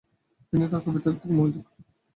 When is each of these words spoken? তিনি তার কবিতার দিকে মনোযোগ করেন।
তিনি 0.53 0.65
তার 0.71 0.81
কবিতার 0.85 1.13
দিকে 1.13 1.33
মনোযোগ 1.33 1.63
করেন। 1.67 1.83